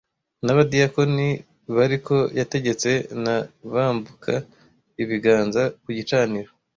N'abadiyakoni 0.43 1.29
bariko 1.75 2.15
yategetse 2.39 2.89
na 3.23 3.35
bambuka 3.71 4.33
ibiganza 5.03 5.61
ku 5.83 5.89
gicaniro, 5.97 6.51